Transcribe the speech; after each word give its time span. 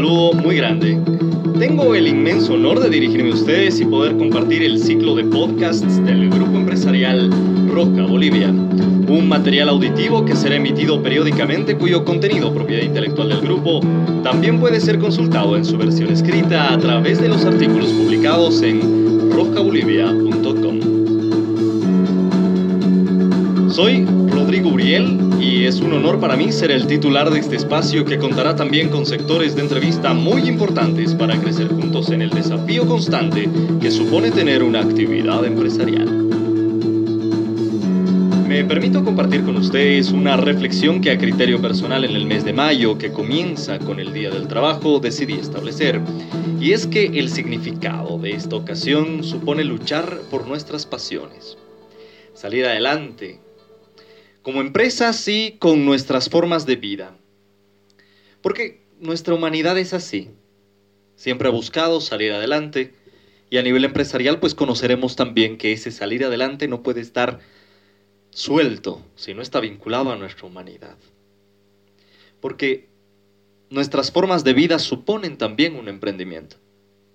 saludo 0.00 0.32
muy 0.32 0.56
grande. 0.56 0.98
Tengo 1.58 1.94
el 1.94 2.08
inmenso 2.08 2.54
honor 2.54 2.80
de 2.80 2.88
dirigirme 2.88 3.32
a 3.32 3.34
ustedes 3.34 3.78
y 3.80 3.84
poder 3.84 4.16
compartir 4.16 4.62
el 4.62 4.78
ciclo 4.78 5.14
de 5.14 5.24
podcasts 5.24 6.02
del 6.06 6.30
grupo 6.30 6.56
empresarial 6.56 7.30
Roca 7.68 8.06
Bolivia, 8.06 8.48
un 8.48 9.28
material 9.28 9.68
auditivo 9.68 10.24
que 10.24 10.34
será 10.34 10.56
emitido 10.56 11.02
periódicamente 11.02 11.76
cuyo 11.76 12.02
contenido 12.02 12.54
propiedad 12.54 12.82
intelectual 12.82 13.28
del 13.28 13.42
grupo 13.42 13.80
también 14.22 14.58
puede 14.58 14.80
ser 14.80 14.98
consultado 14.98 15.54
en 15.54 15.66
su 15.66 15.76
versión 15.76 16.10
escrita 16.10 16.72
a 16.72 16.78
través 16.78 17.20
de 17.20 17.28
los 17.28 17.44
artículos 17.44 17.90
publicados 17.90 18.62
en 18.62 19.30
rocabolivia.com. 19.30 20.80
Soy 23.68 24.06
Rodrigo 24.30 24.70
Uriel 24.70 25.29
y 25.40 25.64
es 25.64 25.80
un 25.80 25.94
honor 25.94 26.20
para 26.20 26.36
mí 26.36 26.52
ser 26.52 26.70
el 26.70 26.86
titular 26.86 27.30
de 27.30 27.40
este 27.40 27.56
espacio 27.56 28.04
que 28.04 28.18
contará 28.18 28.54
también 28.54 28.90
con 28.90 29.06
sectores 29.06 29.56
de 29.56 29.62
entrevista 29.62 30.12
muy 30.12 30.46
importantes 30.46 31.14
para 31.14 31.40
crecer 31.40 31.68
juntos 31.68 32.10
en 32.10 32.20
el 32.20 32.30
desafío 32.30 32.86
constante 32.86 33.48
que 33.80 33.90
supone 33.90 34.30
tener 34.30 34.62
una 34.62 34.80
actividad 34.80 35.44
empresarial. 35.46 36.08
Me 38.46 38.64
permito 38.64 39.02
compartir 39.02 39.42
con 39.42 39.56
ustedes 39.56 40.12
una 40.12 40.36
reflexión 40.36 41.00
que 41.00 41.12
a 41.12 41.18
criterio 41.18 41.62
personal 41.62 42.04
en 42.04 42.16
el 42.16 42.26
mes 42.26 42.44
de 42.44 42.52
mayo, 42.52 42.98
que 42.98 43.12
comienza 43.12 43.78
con 43.78 43.98
el 43.98 44.12
Día 44.12 44.30
del 44.30 44.48
Trabajo, 44.48 44.98
decidí 45.00 45.34
establecer. 45.34 46.00
Y 46.60 46.72
es 46.72 46.86
que 46.86 47.06
el 47.06 47.30
significado 47.30 48.18
de 48.18 48.32
esta 48.32 48.56
ocasión 48.56 49.24
supone 49.24 49.64
luchar 49.64 50.20
por 50.30 50.46
nuestras 50.46 50.84
pasiones. 50.84 51.56
Salir 52.34 52.66
adelante, 52.66 53.38
como 54.42 54.60
empresas 54.60 55.26
y 55.28 55.56
con 55.58 55.84
nuestras 55.84 56.28
formas 56.28 56.66
de 56.66 56.76
vida. 56.76 57.16
Porque 58.42 58.82
nuestra 58.98 59.34
humanidad 59.34 59.78
es 59.78 59.92
así. 59.92 60.30
Siempre 61.16 61.48
ha 61.48 61.52
buscado 61.52 62.00
salir 62.00 62.32
adelante 62.32 62.94
y 63.50 63.58
a 63.58 63.62
nivel 63.62 63.84
empresarial 63.84 64.40
pues 64.40 64.54
conoceremos 64.54 65.16
también 65.16 65.58
que 65.58 65.72
ese 65.72 65.90
salir 65.90 66.24
adelante 66.24 66.68
no 66.68 66.82
puede 66.82 67.00
estar 67.00 67.40
suelto 68.30 69.04
si 69.16 69.34
no 69.34 69.42
está 69.42 69.60
vinculado 69.60 70.12
a 70.12 70.16
nuestra 70.16 70.46
humanidad. 70.46 70.96
Porque 72.40 72.88
nuestras 73.68 74.10
formas 74.10 74.44
de 74.44 74.54
vida 74.54 74.78
suponen 74.78 75.36
también 75.36 75.76
un 75.76 75.88
emprendimiento 75.88 76.56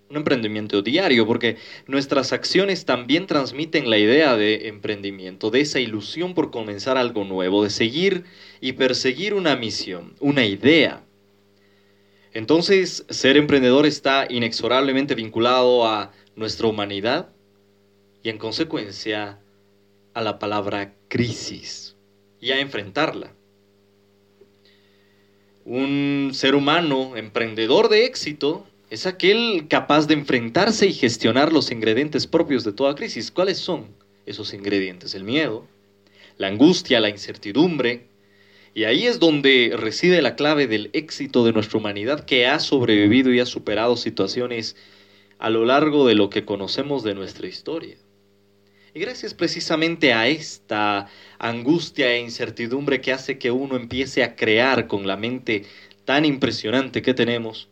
un 0.09 0.17
emprendimiento 0.17 0.81
diario, 0.81 1.25
porque 1.25 1.57
nuestras 1.87 2.31
acciones 2.31 2.85
también 2.85 3.25
transmiten 3.25 3.89
la 3.89 3.97
idea 3.97 4.37
de 4.37 4.67
emprendimiento, 4.67 5.49
de 5.49 5.61
esa 5.61 5.79
ilusión 5.79 6.33
por 6.33 6.51
comenzar 6.51 6.97
algo 6.97 7.23
nuevo, 7.23 7.63
de 7.63 7.69
seguir 7.69 8.25
y 8.61 8.73
perseguir 8.73 9.33
una 9.33 9.55
misión, 9.55 10.13
una 10.19 10.45
idea. 10.45 11.03
Entonces, 12.33 13.05
ser 13.09 13.37
emprendedor 13.37 13.85
está 13.85 14.27
inexorablemente 14.29 15.15
vinculado 15.15 15.87
a 15.87 16.11
nuestra 16.35 16.67
humanidad 16.67 17.29
y 18.21 18.29
en 18.29 18.37
consecuencia 18.37 19.39
a 20.13 20.21
la 20.21 20.37
palabra 20.37 20.93
crisis 21.07 21.95
y 22.39 22.51
a 22.51 22.59
enfrentarla. 22.59 23.33
Un 25.63 26.31
ser 26.33 26.53
humano 26.53 27.17
emprendedor 27.17 27.89
de 27.89 28.05
éxito 28.05 28.67
es 28.95 29.05
aquel 29.05 29.67
capaz 29.67 30.07
de 30.07 30.13
enfrentarse 30.13 30.87
y 30.87 30.93
gestionar 30.93 31.51
los 31.51 31.69
ingredientes 31.69 32.27
propios 32.27 32.63
de 32.63 32.71
toda 32.71 32.95
crisis. 32.95 33.29
¿Cuáles 33.29 33.57
son 33.57 33.87
esos 34.25 34.53
ingredientes? 34.53 35.13
El 35.15 35.25
miedo, 35.25 35.67
la 36.37 36.47
angustia, 36.47 37.01
la 37.01 37.09
incertidumbre. 37.09 38.07
Y 38.73 38.85
ahí 38.85 39.05
es 39.05 39.19
donde 39.19 39.73
reside 39.75 40.21
la 40.21 40.37
clave 40.37 40.67
del 40.67 40.91
éxito 40.93 41.43
de 41.43 41.51
nuestra 41.51 41.77
humanidad 41.77 42.23
que 42.23 42.47
ha 42.47 42.61
sobrevivido 42.61 43.33
y 43.33 43.41
ha 43.41 43.45
superado 43.45 43.97
situaciones 43.97 44.77
a 45.39 45.49
lo 45.49 45.65
largo 45.65 46.07
de 46.07 46.15
lo 46.15 46.29
que 46.29 46.45
conocemos 46.45 47.03
de 47.03 47.15
nuestra 47.15 47.47
historia. 47.47 47.97
Y 48.93 49.01
gracias 49.01 49.33
precisamente 49.33 50.13
a 50.13 50.29
esta 50.29 51.09
angustia 51.37 52.13
e 52.13 52.21
incertidumbre 52.21 53.01
que 53.01 53.11
hace 53.11 53.37
que 53.39 53.51
uno 53.51 53.75
empiece 53.75 54.23
a 54.23 54.37
crear 54.37 54.87
con 54.87 55.05
la 55.05 55.17
mente 55.17 55.65
tan 56.05 56.23
impresionante 56.23 57.01
que 57.01 57.13
tenemos, 57.13 57.67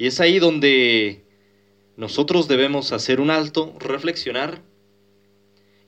y 0.00 0.06
es 0.06 0.18
ahí 0.18 0.38
donde 0.38 1.26
nosotros 1.98 2.48
debemos 2.48 2.90
hacer 2.92 3.20
un 3.20 3.28
alto, 3.28 3.76
reflexionar 3.78 4.62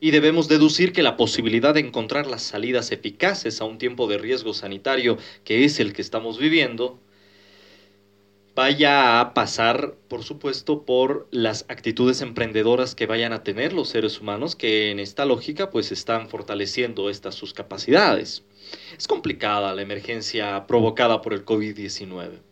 y 0.01 0.11
debemos 0.11 0.49
deducir 0.49 0.93
que 0.93 1.03
la 1.03 1.17
posibilidad 1.17 1.73
de 1.73 1.81
encontrar 1.81 2.27
las 2.27 2.43
salidas 2.43 2.93
eficaces 2.93 3.63
a 3.63 3.65
un 3.65 3.79
tiempo 3.79 4.07
de 4.09 4.19
riesgo 4.19 4.53
sanitario 4.53 5.17
que 5.45 5.65
es 5.65 5.81
el 5.81 5.95
que 5.95 6.03
estamos 6.03 6.39
viviendo, 6.39 7.01
vaya 8.55 9.19
a 9.19 9.33
pasar, 9.33 9.95
por 10.09 10.23
supuesto, 10.25 10.85
por 10.85 11.27
las 11.31 11.65
actitudes 11.71 12.21
emprendedoras 12.21 12.95
que 12.95 13.07
vayan 13.07 13.33
a 13.33 13.43
tener 13.43 13.73
los 13.73 13.89
seres 13.89 14.21
humanos 14.21 14.57
que 14.57 14.91
en 14.91 15.01
esta 15.01 15.25
lógica 15.25 15.71
pues 15.71 15.91
están 15.91 16.29
fortaleciendo 16.29 17.09
estas 17.09 17.35
sus 17.35 17.55
capacidades. 17.55 18.45
Es 18.95 19.09
complicada 19.09 19.75
la 19.75 19.81
emergencia 19.81 20.67
provocada 20.67 21.23
por 21.23 21.33
el 21.33 21.47
COVID-19 21.47 22.52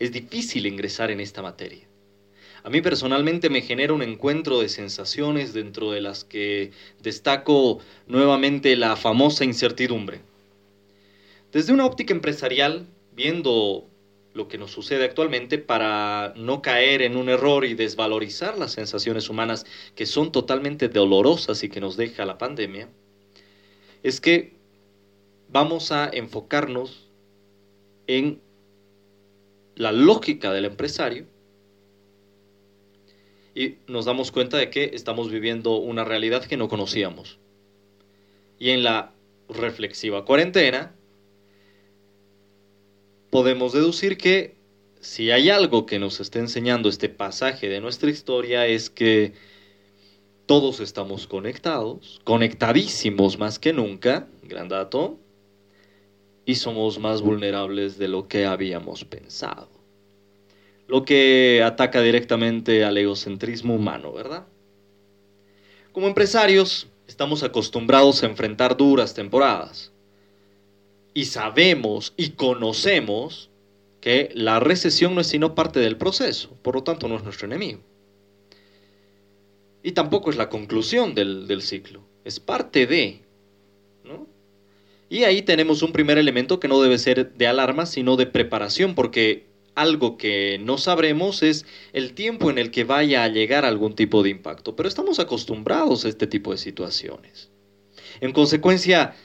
es 0.00 0.10
difícil 0.10 0.66
ingresar 0.66 1.10
en 1.10 1.20
esta 1.20 1.42
materia. 1.42 1.86
A 2.64 2.70
mí 2.70 2.80
personalmente 2.80 3.48
me 3.48 3.62
genera 3.62 3.92
un 3.92 4.02
encuentro 4.02 4.60
de 4.60 4.68
sensaciones 4.68 5.52
dentro 5.52 5.92
de 5.92 6.00
las 6.00 6.24
que 6.24 6.72
destaco 7.02 7.78
nuevamente 8.06 8.76
la 8.76 8.96
famosa 8.96 9.44
incertidumbre. 9.44 10.20
Desde 11.52 11.72
una 11.72 11.86
óptica 11.86 12.12
empresarial, 12.12 12.86
viendo 13.14 13.86
lo 14.34 14.48
que 14.48 14.58
nos 14.58 14.70
sucede 14.70 15.04
actualmente 15.04 15.58
para 15.58 16.32
no 16.36 16.62
caer 16.62 17.02
en 17.02 17.16
un 17.16 17.28
error 17.28 17.64
y 17.64 17.74
desvalorizar 17.74 18.56
las 18.58 18.72
sensaciones 18.72 19.28
humanas 19.28 19.66
que 19.94 20.06
son 20.06 20.30
totalmente 20.32 20.88
dolorosas 20.88 21.62
y 21.62 21.68
que 21.68 21.80
nos 21.80 21.96
deja 21.96 22.24
la 22.24 22.38
pandemia, 22.38 22.88
es 24.02 24.20
que 24.20 24.54
vamos 25.48 25.92
a 25.92 26.08
enfocarnos 26.12 27.08
en 28.06 28.40
la 29.80 29.92
lógica 29.92 30.52
del 30.52 30.66
empresario 30.66 31.24
y 33.54 33.76
nos 33.86 34.04
damos 34.04 34.30
cuenta 34.30 34.58
de 34.58 34.68
que 34.68 34.90
estamos 34.92 35.30
viviendo 35.30 35.76
una 35.76 36.04
realidad 36.04 36.44
que 36.44 36.58
no 36.58 36.68
conocíamos. 36.68 37.38
Y 38.58 38.70
en 38.70 38.82
la 38.82 39.14
reflexiva 39.48 40.26
cuarentena 40.26 40.94
podemos 43.30 43.72
deducir 43.72 44.18
que 44.18 44.54
si 45.00 45.30
hay 45.30 45.48
algo 45.48 45.86
que 45.86 45.98
nos 45.98 46.20
está 46.20 46.40
enseñando 46.40 46.90
este 46.90 47.08
pasaje 47.08 47.70
de 47.70 47.80
nuestra 47.80 48.10
historia 48.10 48.66
es 48.66 48.90
que 48.90 49.32
todos 50.44 50.80
estamos 50.80 51.26
conectados, 51.26 52.20
conectadísimos 52.24 53.38
más 53.38 53.58
que 53.58 53.72
nunca, 53.72 54.28
gran 54.42 54.68
dato, 54.68 55.18
y 56.44 56.54
somos 56.54 56.98
más 56.98 57.22
vulnerables 57.22 57.98
de 57.98 58.08
lo 58.08 58.28
que 58.28 58.46
habíamos 58.46 59.04
pensado. 59.04 59.68
Lo 60.86 61.04
que 61.04 61.62
ataca 61.64 62.02
directamente 62.02 62.84
al 62.84 62.98
egocentrismo 62.98 63.74
humano, 63.74 64.12
¿verdad? 64.12 64.46
Como 65.92 66.08
empresarios, 66.08 66.88
estamos 67.06 67.42
acostumbrados 67.42 68.22
a 68.22 68.26
enfrentar 68.26 68.76
duras 68.76 69.14
temporadas. 69.14 69.92
Y 71.14 71.24
sabemos 71.24 72.14
y 72.16 72.30
conocemos 72.30 73.50
que 74.00 74.30
la 74.34 74.60
recesión 74.60 75.14
no 75.14 75.20
es 75.20 75.26
sino 75.26 75.54
parte 75.54 75.80
del 75.80 75.96
proceso, 75.96 76.56
por 76.62 76.74
lo 76.76 76.82
tanto 76.82 77.08
no 77.08 77.16
es 77.16 77.24
nuestro 77.24 77.46
enemigo. 77.46 77.80
Y 79.82 79.92
tampoco 79.92 80.30
es 80.30 80.36
la 80.36 80.48
conclusión 80.48 81.14
del, 81.14 81.46
del 81.46 81.62
ciclo, 81.62 82.02
es 82.24 82.40
parte 82.40 82.86
de. 82.86 83.22
Y 85.10 85.24
ahí 85.24 85.42
tenemos 85.42 85.82
un 85.82 85.90
primer 85.90 86.18
elemento 86.18 86.60
que 86.60 86.68
no 86.68 86.80
debe 86.80 86.96
ser 86.96 87.32
de 87.34 87.46
alarma, 87.48 87.84
sino 87.84 88.16
de 88.16 88.26
preparación, 88.26 88.94
porque 88.94 89.50
algo 89.74 90.16
que 90.16 90.60
no 90.62 90.78
sabremos 90.78 91.42
es 91.42 91.66
el 91.92 92.14
tiempo 92.14 92.48
en 92.48 92.58
el 92.58 92.70
que 92.70 92.84
vaya 92.84 93.24
a 93.24 93.28
llegar 93.28 93.64
algún 93.64 93.96
tipo 93.96 94.22
de 94.22 94.30
impacto, 94.30 94.76
pero 94.76 94.88
estamos 94.88 95.18
acostumbrados 95.18 96.04
a 96.04 96.08
este 96.08 96.28
tipo 96.28 96.52
de 96.52 96.58
situaciones. 96.58 97.50
En 98.20 98.32
consecuencia, 98.32 99.16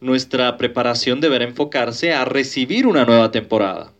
nuestra 0.00 0.56
preparación 0.58 1.20
deberá 1.20 1.44
enfocarse 1.44 2.12
a 2.12 2.24
recibir 2.24 2.86
una 2.86 3.04
nueva 3.04 3.32
temporada. 3.32 3.94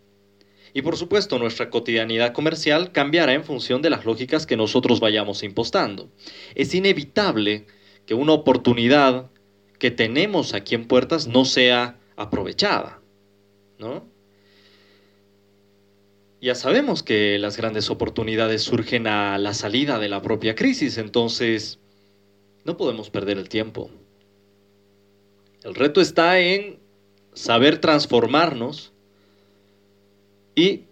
Y 0.75 0.83
por 0.83 0.97
supuesto, 0.97 1.41
nuestra 1.41 1.71
cotidianidad 1.71 2.35
comercial 2.35 2.93
cambiará 2.93 3.33
en 3.33 3.43
función 3.43 3.83
de 3.83 3.91
las 3.91 4.05
lógicas 4.05 4.47
que 4.47 4.57
nosotros 4.57 5.01
vayamos 5.01 5.43
impostando. 5.43 6.09
Es 6.55 6.73
inevitable 6.73 7.67
que 8.05 8.15
una 8.15 8.33
oportunidad 8.33 9.31
que 9.79 9.91
tenemos 9.91 10.55
aquí 10.55 10.75
en 10.75 10.87
Puertas 10.87 11.27
no 11.27 11.45
sea 11.45 11.99
aprovechada, 12.17 13.01
¿no? 13.79 14.07
Ya 16.41 16.55
sabemos 16.55 17.03
que 17.03 17.39
las 17.39 17.57
grandes 17.57 17.91
oportunidades 17.91 18.63
surgen 18.63 19.07
a 19.07 19.39
la 19.39 19.55
salida 19.55 19.99
de 19.99 20.09
la 20.09 20.23
propia 20.23 20.55
crisis, 20.55 20.99
entonces 20.99 21.79
no 22.65 22.77
podemos 22.77 23.11
perder 23.11 23.39
el 23.39 23.49
tiempo. 23.49 23.91
El 25.63 25.75
reto 25.75 26.01
está 26.01 26.39
en 26.39 26.79
saber 27.33 27.81
transformarnos 27.81 28.93
y 30.55 30.85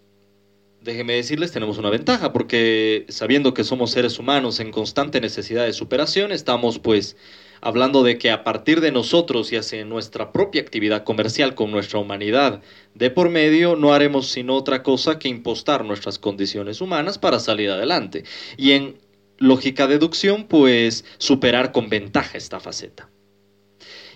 déjenme 0.85 1.15
decirles, 1.15 1.53
tenemos 1.53 1.79
una 1.79 1.91
ventaja, 1.91 2.33
porque 2.33 3.07
sabiendo 3.09 3.55
que 3.55 3.65
somos 3.65 3.91
seres 3.91 4.19
humanos 4.19 4.61
en 4.61 4.71
constante 4.71 5.21
necesidad 5.21 5.65
de 5.65 5.73
superación, 5.73 6.31
estamos 6.31 6.79
pues 6.79 7.17
hablando 7.65 8.03
de 8.03 8.19
que 8.19 8.31
a 8.31 8.45
partir 8.45 8.83
de 8.83 8.93
nosotros 8.93 9.51
y 9.51 9.57
hacia 9.57 9.85
nuestra 9.87 10.33
propia 10.33 10.61
actividad 10.61 11.03
comercial 11.03 11.55
con 11.55 11.71
nuestra 11.71 11.99
humanidad 11.99 12.61
de 12.95 13.11
por 13.11 13.31
medio, 13.31 13.75
no 13.75 13.95
haremos 13.95 14.29
sino 14.29 14.55
otra 14.55 14.83
cosa 14.83 15.19
que 15.19 15.29
impostar 15.29 15.83
nuestras 15.85 16.19
condiciones 16.19 16.83
humanas 16.83 17.17
para 17.17 17.41
salir 17.41 17.71
adelante. 17.71 18.25
Y 18.59 18.73
en 18.73 18.99
lógica 19.39 19.87
deducción, 19.87 20.45
pues 20.45 21.07
superar 21.17 21.73
con 21.73 21.89
ventaja 21.89 22.37
esta 22.37 22.61
faceta. 22.61 23.09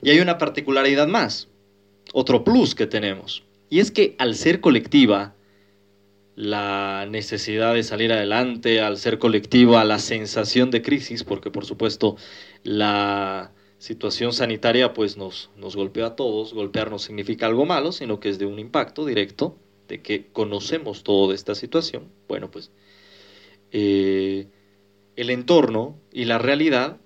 Y 0.03 0.11
hay 0.11 0.21
una 0.21 0.37
particularidad 0.37 1.09
más, 1.09 1.49
otro 2.12 2.45
plus 2.45 2.75
que 2.75 2.87
tenemos, 2.87 3.45
y 3.71 3.81
es 3.81 3.91
que 3.91 4.15
al 4.19 4.35
ser 4.35 4.61
colectiva, 4.61 5.35
la 6.39 7.05
necesidad 7.11 7.75
de 7.75 7.83
salir 7.83 8.12
adelante, 8.12 8.81
al 8.81 8.97
ser 8.97 9.19
colectiva, 9.19 9.83
la 9.85 9.99
sensación 9.99 10.71
de 10.71 10.83
crisis, 10.83 11.25
porque 11.25 11.50
por 11.50 11.65
supuesto 11.65 12.17
la 12.63 13.53
situación 13.79 14.33
sanitaria 14.33 14.93
pues 14.93 15.17
nos, 15.17 15.51
nos 15.57 15.77
golpea 15.77 16.07
a 16.07 16.17
todos, 16.17 16.53
golpear 16.53 16.91
no 16.91 16.99
significa 16.99 17.47
algo 17.47 17.65
malo, 17.65 17.93
sino 17.93 18.21
que 18.21 18.29
es 18.29 18.39
de 18.39 18.47
un 18.47 18.59
impacto 18.59 19.07
directo, 19.07 19.57
de 19.89 20.03
que 20.03 20.27
conocemos 20.33 21.03
todo 21.03 21.31
de 21.31 21.35
esta 21.35 21.55
situación. 21.55 22.09
Bueno, 22.29 22.51
pues 22.51 22.71
eh, 23.73 24.49
el 25.17 25.31
entorno 25.31 25.99
y 26.13 26.25
la 26.25 26.39
realidad, 26.39 26.99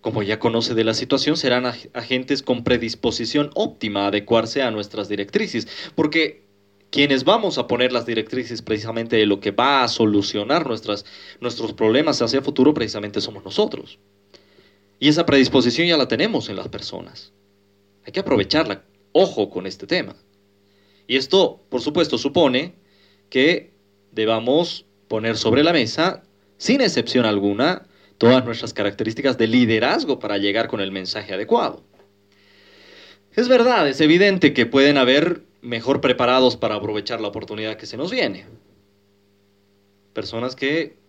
como 0.00 0.22
ya 0.22 0.38
conoce 0.38 0.74
de 0.74 0.84
la 0.84 0.94
situación, 0.94 1.36
serán 1.36 1.66
agentes 1.66 2.42
con 2.42 2.64
predisposición 2.64 3.50
óptima 3.54 4.04
a 4.04 4.08
adecuarse 4.08 4.62
a 4.62 4.70
nuestras 4.70 5.08
directrices, 5.08 5.68
porque 5.94 6.42
quienes 6.90 7.24
vamos 7.24 7.58
a 7.58 7.66
poner 7.66 7.92
las 7.92 8.06
directrices 8.06 8.62
precisamente 8.62 9.16
de 9.16 9.26
lo 9.26 9.40
que 9.40 9.50
va 9.50 9.82
a 9.82 9.88
solucionar 9.88 10.66
nuestros 10.66 11.72
problemas 11.74 12.20
hacia 12.20 12.38
el 12.38 12.44
futuro, 12.44 12.74
precisamente 12.74 13.20
somos 13.20 13.44
nosotros. 13.44 13.98
Y 15.02 15.08
esa 15.08 15.26
predisposición 15.26 15.88
ya 15.88 15.96
la 15.96 16.06
tenemos 16.06 16.48
en 16.48 16.54
las 16.54 16.68
personas. 16.68 17.32
Hay 18.06 18.12
que 18.12 18.20
aprovecharla. 18.20 18.84
Ojo 19.10 19.50
con 19.50 19.66
este 19.66 19.84
tema. 19.84 20.14
Y 21.08 21.16
esto, 21.16 21.60
por 21.70 21.80
supuesto, 21.80 22.18
supone 22.18 22.76
que 23.28 23.72
debamos 24.12 24.86
poner 25.08 25.36
sobre 25.36 25.64
la 25.64 25.72
mesa, 25.72 26.22
sin 26.56 26.80
excepción 26.80 27.26
alguna, 27.26 27.88
todas 28.16 28.44
nuestras 28.44 28.72
características 28.72 29.36
de 29.38 29.48
liderazgo 29.48 30.20
para 30.20 30.38
llegar 30.38 30.68
con 30.68 30.80
el 30.80 30.92
mensaje 30.92 31.34
adecuado. 31.34 31.82
Es 33.34 33.48
verdad, 33.48 33.88
es 33.88 34.00
evidente 34.00 34.54
que 34.54 34.66
pueden 34.66 34.98
haber 34.98 35.42
mejor 35.62 36.00
preparados 36.00 36.56
para 36.56 36.76
aprovechar 36.76 37.20
la 37.20 37.26
oportunidad 37.26 37.76
que 37.76 37.86
se 37.86 37.96
nos 37.96 38.12
viene. 38.12 38.46
Personas 40.12 40.54
que 40.54 41.01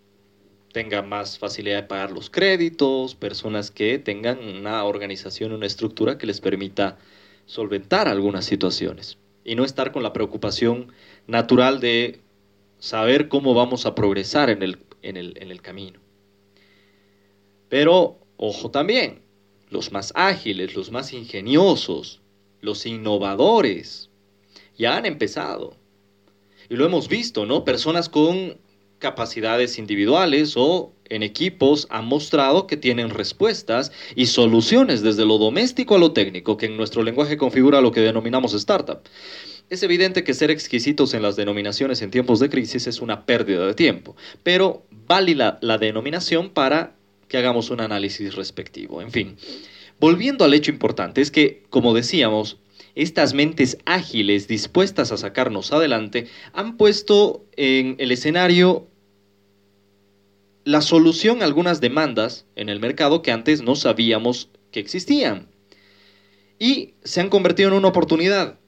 tengan 0.73 1.07
más 1.07 1.37
facilidad 1.37 1.83
de 1.83 1.87
pagar 1.87 2.11
los 2.11 2.29
créditos, 2.29 3.15
personas 3.15 3.71
que 3.71 3.99
tengan 3.99 4.39
una 4.39 4.83
organización, 4.83 5.53
una 5.53 5.67
estructura 5.67 6.17
que 6.17 6.25
les 6.25 6.41
permita 6.41 6.97
solventar 7.45 8.07
algunas 8.07 8.43
situaciones 8.43 9.19
y 9.45 9.55
no 9.55 9.63
estar 9.63 9.91
con 9.91 10.01
la 10.03 10.13
preocupación 10.13 10.91
natural 11.27 11.79
de 11.79 12.21
saber 12.79 13.29
cómo 13.29 13.53
vamos 13.53 13.85
a 13.85 13.93
progresar 13.93 14.49
en 14.49 14.63
el, 14.63 14.79
en 15.03 15.15
el, 15.15 15.37
en 15.39 15.51
el 15.51 15.61
camino. 15.61 15.99
Pero, 17.69 18.17
ojo 18.37 18.71
también, 18.71 19.21
los 19.69 19.91
más 19.91 20.11
ágiles, 20.15 20.75
los 20.75 20.91
más 20.91 21.13
ingeniosos, 21.13 22.21
los 22.61 22.85
innovadores, 22.87 24.09
ya 24.75 24.97
han 24.97 25.05
empezado. 25.05 25.75
Y 26.67 26.75
lo 26.75 26.85
hemos 26.85 27.09
visto, 27.09 27.45
¿no? 27.45 27.63
Personas 27.63 28.09
con 28.09 28.57
capacidades 29.03 29.77
individuales 29.77 30.53
o 30.55 30.93
en 31.09 31.23
equipos 31.23 31.87
han 31.89 32.05
mostrado 32.05 32.67
que 32.67 32.77
tienen 32.77 33.09
respuestas 33.09 33.91
y 34.15 34.27
soluciones 34.27 35.01
desde 35.01 35.25
lo 35.25 35.37
doméstico 35.37 35.95
a 35.95 35.99
lo 35.99 36.13
técnico, 36.13 36.55
que 36.55 36.67
en 36.67 36.77
nuestro 36.77 37.03
lenguaje 37.03 37.35
configura 37.35 37.81
lo 37.81 37.91
que 37.91 37.99
denominamos 37.99 38.53
startup. 38.53 38.99
Es 39.69 39.83
evidente 39.83 40.23
que 40.23 40.33
ser 40.33 40.51
exquisitos 40.51 41.13
en 41.13 41.21
las 41.21 41.35
denominaciones 41.35 42.01
en 42.01 42.11
tiempos 42.11 42.39
de 42.39 42.49
crisis 42.49 42.87
es 42.87 43.01
una 43.01 43.25
pérdida 43.25 43.67
de 43.67 43.73
tiempo, 43.73 44.15
pero 44.41 44.85
vale 45.05 45.35
la, 45.35 45.57
la 45.61 45.77
denominación 45.77 46.49
para 46.49 46.95
que 47.27 47.37
hagamos 47.37 47.71
un 47.71 47.81
análisis 47.81 48.35
respectivo. 48.35 49.01
En 49.01 49.11
fin, 49.11 49.35
volviendo 49.99 50.45
al 50.45 50.53
hecho 50.53 50.71
importante, 50.71 51.19
es 51.19 51.29
que, 51.29 51.63
como 51.69 51.93
decíamos, 51.93 52.57
estas 52.95 53.33
mentes 53.33 53.77
ágiles 53.85 54.47
dispuestas 54.47 55.11
a 55.11 55.17
sacarnos 55.17 55.73
adelante 55.73 56.27
han 56.53 56.77
puesto 56.77 57.43
en 57.57 57.95
el 57.99 58.11
escenario 58.11 58.87
la 60.65 60.81
solución 60.81 61.41
a 61.41 61.45
algunas 61.45 61.81
demandas 61.81 62.45
en 62.55 62.69
el 62.69 62.79
mercado 62.79 63.21
que 63.21 63.31
antes 63.31 63.61
no 63.61 63.75
sabíamos 63.75 64.49
que 64.71 64.79
existían. 64.79 65.47
Y 66.59 66.93
se 67.03 67.21
han 67.21 67.29
convertido 67.29 67.69
en 67.69 67.75
una 67.75 67.89
oportunidad. 67.89 68.59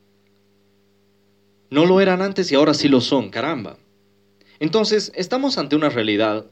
No 1.69 1.85
lo 1.85 2.01
eran 2.01 2.21
antes 2.21 2.51
y 2.51 2.55
ahora 2.55 2.73
sí 2.73 2.87
lo 2.87 3.01
son, 3.01 3.29
caramba. 3.29 3.77
Entonces, 4.59 5.11
estamos 5.15 5.57
ante 5.57 5.75
una 5.75 5.89
realidad 5.89 6.45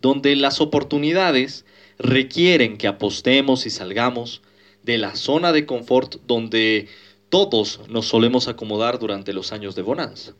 donde 0.00 0.34
las 0.36 0.60
oportunidades 0.60 1.64
requieren 1.98 2.78
que 2.78 2.88
apostemos 2.88 3.66
y 3.66 3.70
salgamos 3.70 4.42
de 4.82 4.98
la 4.98 5.14
zona 5.14 5.52
de 5.52 5.66
confort 5.66 6.16
donde 6.26 6.88
todos 7.28 7.80
nos 7.88 8.06
solemos 8.06 8.48
acomodar 8.48 8.98
durante 8.98 9.32
los 9.32 9.52
años 9.52 9.74
de 9.74 9.82
bonanza. 9.82 10.34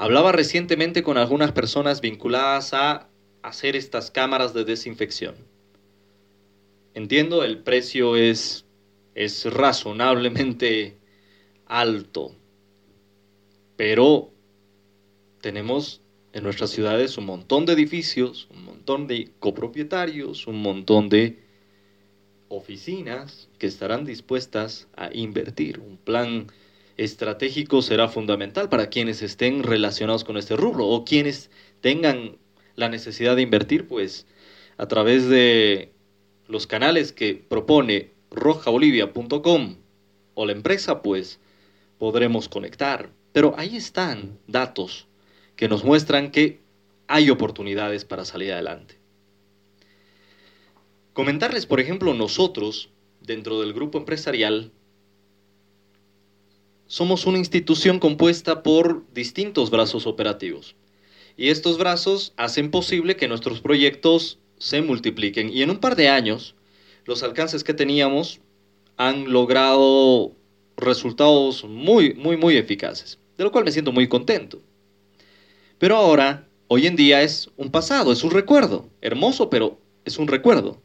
Hablaba 0.00 0.32
recientemente 0.32 1.02
con 1.02 1.18
algunas 1.18 1.52
personas 1.52 2.00
vinculadas 2.00 2.72
a 2.72 3.10
hacer 3.42 3.76
estas 3.76 4.10
cámaras 4.10 4.54
de 4.54 4.64
desinfección. 4.64 5.34
Entiendo, 6.94 7.44
el 7.44 7.58
precio 7.58 8.16
es, 8.16 8.64
es 9.14 9.44
razonablemente 9.44 10.96
alto, 11.66 12.34
pero 13.76 14.30
tenemos 15.42 16.00
en 16.32 16.44
nuestras 16.44 16.70
ciudades 16.70 17.18
un 17.18 17.26
montón 17.26 17.66
de 17.66 17.74
edificios, 17.74 18.48
un 18.54 18.64
montón 18.64 19.06
de 19.06 19.30
copropietarios, 19.38 20.46
un 20.46 20.62
montón 20.62 21.10
de 21.10 21.40
oficinas 22.48 23.50
que 23.58 23.66
estarán 23.66 24.06
dispuestas 24.06 24.88
a 24.96 25.10
invertir. 25.12 25.78
Un 25.78 25.98
plan 25.98 26.46
estratégico 27.00 27.80
será 27.80 28.08
fundamental 28.08 28.68
para 28.68 28.90
quienes 28.90 29.22
estén 29.22 29.62
relacionados 29.62 30.22
con 30.22 30.36
este 30.36 30.54
rubro 30.54 30.86
o 30.86 31.06
quienes 31.06 31.50
tengan 31.80 32.36
la 32.76 32.90
necesidad 32.90 33.36
de 33.36 33.42
invertir, 33.42 33.88
pues 33.88 34.26
a 34.76 34.86
través 34.86 35.26
de 35.26 35.92
los 36.46 36.66
canales 36.66 37.12
que 37.12 37.34
propone 37.34 38.10
rojabolivia.com 38.30 39.76
o 40.34 40.46
la 40.46 40.52
empresa, 40.52 41.00
pues 41.00 41.40
podremos 41.98 42.50
conectar. 42.50 43.10
Pero 43.32 43.54
ahí 43.56 43.76
están 43.76 44.38
datos 44.46 45.06
que 45.56 45.68
nos 45.68 45.84
muestran 45.84 46.30
que 46.30 46.60
hay 47.06 47.30
oportunidades 47.30 48.04
para 48.04 48.26
salir 48.26 48.52
adelante. 48.52 48.98
Comentarles, 51.14 51.64
por 51.64 51.80
ejemplo, 51.80 52.12
nosotros, 52.12 52.90
dentro 53.22 53.60
del 53.60 53.72
grupo 53.72 53.96
empresarial, 53.96 54.70
somos 56.90 57.24
una 57.24 57.38
institución 57.38 58.00
compuesta 58.00 58.64
por 58.64 59.04
distintos 59.14 59.70
brazos 59.70 60.08
operativos. 60.08 60.74
Y 61.36 61.50
estos 61.50 61.78
brazos 61.78 62.32
hacen 62.36 62.72
posible 62.72 63.14
que 63.14 63.28
nuestros 63.28 63.60
proyectos 63.60 64.40
se 64.58 64.82
multipliquen. 64.82 65.50
Y 65.50 65.62
en 65.62 65.70
un 65.70 65.78
par 65.78 65.94
de 65.94 66.08
años, 66.08 66.56
los 67.04 67.22
alcances 67.22 67.62
que 67.62 67.74
teníamos 67.74 68.40
han 68.96 69.32
logrado 69.32 70.32
resultados 70.76 71.62
muy, 71.62 72.14
muy, 72.14 72.36
muy 72.36 72.56
eficaces, 72.56 73.20
de 73.38 73.44
lo 73.44 73.52
cual 73.52 73.64
me 73.64 73.70
siento 73.70 73.92
muy 73.92 74.08
contento. 74.08 74.60
Pero 75.78 75.94
ahora, 75.94 76.48
hoy 76.66 76.88
en 76.88 76.96
día 76.96 77.22
es 77.22 77.50
un 77.56 77.70
pasado, 77.70 78.10
es 78.10 78.24
un 78.24 78.32
recuerdo, 78.32 78.90
hermoso, 79.00 79.48
pero 79.48 79.78
es 80.04 80.18
un 80.18 80.26
recuerdo. 80.26 80.82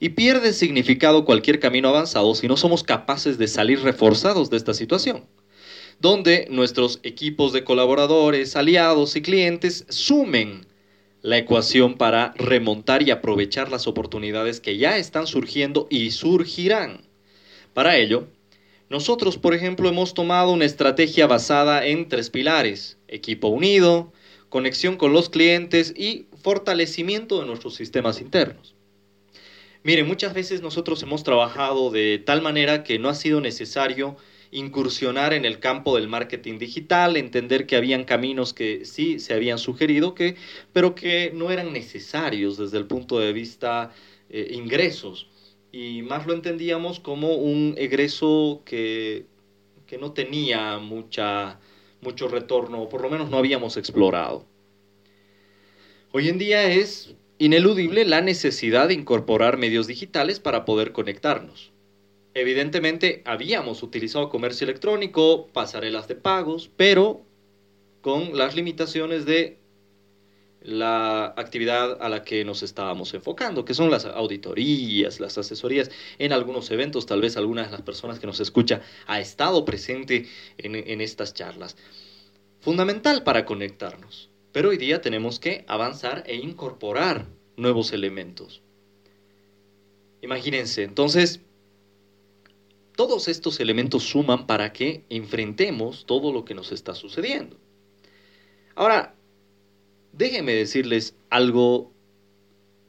Y 0.00 0.10
pierde 0.10 0.54
significado 0.54 1.26
cualquier 1.26 1.60
camino 1.60 1.90
avanzado 1.90 2.34
si 2.34 2.48
no 2.48 2.56
somos 2.56 2.82
capaces 2.82 3.36
de 3.36 3.46
salir 3.46 3.80
reforzados 3.82 4.48
de 4.48 4.56
esta 4.56 4.72
situación, 4.72 5.26
donde 6.00 6.48
nuestros 6.50 7.00
equipos 7.02 7.52
de 7.52 7.64
colaboradores, 7.64 8.56
aliados 8.56 9.14
y 9.14 9.20
clientes 9.20 9.84
sumen 9.90 10.66
la 11.20 11.36
ecuación 11.36 11.98
para 11.98 12.32
remontar 12.36 13.02
y 13.02 13.10
aprovechar 13.10 13.70
las 13.70 13.86
oportunidades 13.86 14.58
que 14.60 14.78
ya 14.78 14.96
están 14.96 15.26
surgiendo 15.26 15.86
y 15.90 16.12
surgirán. 16.12 17.02
Para 17.74 17.98
ello, 17.98 18.26
nosotros, 18.88 19.36
por 19.36 19.54
ejemplo, 19.54 19.88
hemos 19.90 20.14
tomado 20.14 20.50
una 20.50 20.64
estrategia 20.64 21.26
basada 21.26 21.84
en 21.86 22.08
tres 22.08 22.30
pilares, 22.30 22.96
equipo 23.06 23.48
unido, 23.48 24.14
conexión 24.48 24.96
con 24.96 25.12
los 25.12 25.28
clientes 25.28 25.92
y 25.94 26.26
fortalecimiento 26.42 27.38
de 27.38 27.46
nuestros 27.46 27.74
sistemas 27.74 28.22
internos. 28.22 28.74
Miren, 29.82 30.06
muchas 30.06 30.34
veces 30.34 30.60
nosotros 30.60 31.02
hemos 31.02 31.24
trabajado 31.24 31.90
de 31.90 32.18
tal 32.18 32.42
manera 32.42 32.84
que 32.84 32.98
no 32.98 33.08
ha 33.08 33.14
sido 33.14 33.40
necesario 33.40 34.16
incursionar 34.50 35.32
en 35.32 35.46
el 35.46 35.58
campo 35.58 35.96
del 35.96 36.06
marketing 36.06 36.58
digital, 36.58 37.16
entender 37.16 37.66
que 37.66 37.76
habían 37.76 38.04
caminos 38.04 38.52
que 38.52 38.84
sí 38.84 39.18
se 39.18 39.32
habían 39.32 39.58
sugerido, 39.58 40.14
que, 40.14 40.36
pero 40.74 40.94
que 40.94 41.32
no 41.34 41.50
eran 41.50 41.72
necesarios 41.72 42.58
desde 42.58 42.76
el 42.76 42.86
punto 42.86 43.18
de 43.20 43.32
vista 43.32 43.90
eh, 44.28 44.50
ingresos. 44.52 45.28
Y 45.72 46.02
más 46.02 46.26
lo 46.26 46.34
entendíamos 46.34 47.00
como 47.00 47.36
un 47.36 47.74
egreso 47.78 48.60
que, 48.66 49.24
que 49.86 49.96
no 49.96 50.12
tenía 50.12 50.78
mucha, 50.78 51.58
mucho 52.02 52.28
retorno, 52.28 52.82
o 52.82 52.88
por 52.90 53.00
lo 53.00 53.08
menos 53.08 53.30
no 53.30 53.38
habíamos 53.38 53.78
explorado. 53.78 54.44
Hoy 56.12 56.28
en 56.28 56.36
día 56.36 56.70
es 56.70 57.14
ineludible 57.40 58.04
la 58.04 58.20
necesidad 58.20 58.88
de 58.88 58.94
incorporar 58.94 59.56
medios 59.56 59.86
digitales 59.86 60.38
para 60.38 60.66
poder 60.66 60.92
conectarnos. 60.92 61.72
Evidentemente 62.34 63.22
habíamos 63.24 63.82
utilizado 63.82 64.28
comercio 64.28 64.66
electrónico, 64.66 65.48
pasarelas 65.48 66.06
de 66.06 66.16
pagos, 66.16 66.70
pero 66.76 67.22
con 68.02 68.36
las 68.36 68.54
limitaciones 68.54 69.24
de 69.24 69.58
la 70.60 71.32
actividad 71.38 71.96
a 72.02 72.10
la 72.10 72.24
que 72.24 72.44
nos 72.44 72.62
estábamos 72.62 73.14
enfocando, 73.14 73.64
que 73.64 73.72
son 73.72 73.90
las 73.90 74.04
auditorías, 74.04 75.18
las 75.18 75.38
asesorías. 75.38 75.90
En 76.18 76.34
algunos 76.34 76.70
eventos, 76.70 77.06
tal 77.06 77.22
vez 77.22 77.38
algunas 77.38 77.70
de 77.70 77.72
las 77.72 77.82
personas 77.82 78.18
que 78.18 78.26
nos 78.26 78.40
escucha 78.40 78.82
ha 79.06 79.18
estado 79.18 79.64
presente 79.64 80.26
en, 80.58 80.74
en 80.74 81.00
estas 81.00 81.32
charlas. 81.32 81.78
Fundamental 82.60 83.22
para 83.22 83.46
conectarnos. 83.46 84.28
Pero 84.52 84.70
hoy 84.70 84.76
día 84.76 85.00
tenemos 85.00 85.38
que 85.38 85.64
avanzar 85.68 86.24
e 86.26 86.36
incorporar 86.36 87.26
nuevos 87.56 87.92
elementos. 87.92 88.62
Imagínense, 90.22 90.82
entonces, 90.82 91.40
todos 92.96 93.28
estos 93.28 93.60
elementos 93.60 94.02
suman 94.02 94.46
para 94.46 94.72
que 94.72 95.04
enfrentemos 95.08 96.04
todo 96.04 96.32
lo 96.32 96.44
que 96.44 96.54
nos 96.54 96.72
está 96.72 96.94
sucediendo. 96.94 97.56
Ahora, 98.74 99.14
déjenme 100.12 100.52
decirles 100.54 101.14
algo 101.30 101.92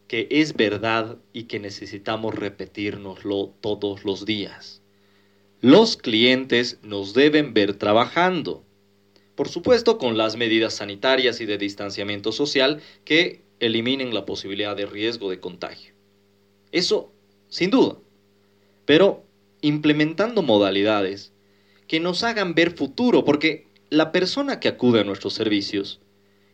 que 0.07 0.27
es 0.29 0.55
verdad 0.55 1.17
y 1.31 1.43
que 1.43 1.59
necesitamos 1.59 2.35
repetirnoslo 2.35 3.53
todos 3.61 4.03
los 4.03 4.25
días. 4.25 4.81
Los 5.61 5.95
clientes 5.95 6.79
nos 6.81 7.13
deben 7.13 7.53
ver 7.53 7.75
trabajando. 7.75 8.65
Por 9.41 9.49
supuesto, 9.49 9.97
con 9.97 10.19
las 10.19 10.37
medidas 10.37 10.75
sanitarias 10.75 11.41
y 11.41 11.47
de 11.47 11.57
distanciamiento 11.57 12.31
social 12.31 12.79
que 13.03 13.41
eliminen 13.59 14.13
la 14.13 14.23
posibilidad 14.23 14.75
de 14.75 14.85
riesgo 14.85 15.31
de 15.31 15.39
contagio. 15.39 15.95
Eso, 16.71 17.11
sin 17.49 17.71
duda. 17.71 17.97
Pero 18.85 19.25
implementando 19.61 20.43
modalidades 20.43 21.33
que 21.87 21.99
nos 21.99 22.23
hagan 22.23 22.53
ver 22.53 22.77
futuro, 22.77 23.25
porque 23.25 23.65
la 23.89 24.11
persona 24.11 24.59
que 24.59 24.67
acude 24.67 24.99
a 24.99 25.05
nuestros 25.05 25.33
servicios 25.33 26.01